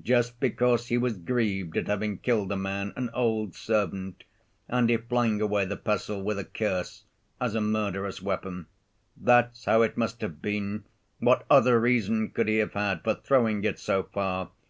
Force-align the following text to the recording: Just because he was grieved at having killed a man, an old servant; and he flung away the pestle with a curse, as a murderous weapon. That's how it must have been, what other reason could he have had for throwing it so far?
Just 0.00 0.40
because 0.40 0.86
he 0.86 0.96
was 0.96 1.18
grieved 1.18 1.76
at 1.76 1.88
having 1.88 2.16
killed 2.16 2.50
a 2.50 2.56
man, 2.56 2.94
an 2.96 3.10
old 3.12 3.54
servant; 3.54 4.24
and 4.66 4.88
he 4.88 4.96
flung 4.96 5.42
away 5.42 5.66
the 5.66 5.76
pestle 5.76 6.22
with 6.22 6.38
a 6.38 6.44
curse, 6.46 7.04
as 7.38 7.54
a 7.54 7.60
murderous 7.60 8.22
weapon. 8.22 8.64
That's 9.14 9.66
how 9.66 9.82
it 9.82 9.98
must 9.98 10.22
have 10.22 10.40
been, 10.40 10.84
what 11.18 11.44
other 11.50 11.78
reason 11.78 12.30
could 12.30 12.48
he 12.48 12.56
have 12.60 12.72
had 12.72 13.04
for 13.04 13.14
throwing 13.14 13.62
it 13.64 13.78
so 13.78 14.04
far? 14.04 14.52